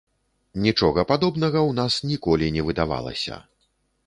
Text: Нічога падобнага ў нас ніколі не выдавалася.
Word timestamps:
Нічога 0.65 1.03
падобнага 1.11 1.59
ў 1.69 1.77
нас 1.81 1.93
ніколі 2.13 2.45
не 2.57 2.65
выдавалася. 2.71 3.41